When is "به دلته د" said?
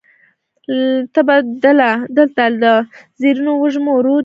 1.27-2.65